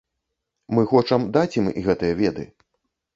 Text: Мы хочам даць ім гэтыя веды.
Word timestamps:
Мы 0.77 0.83
хочам 0.93 1.27
даць 1.35 1.57
ім 1.61 1.67
гэтыя 1.89 2.13
веды. 2.23 2.47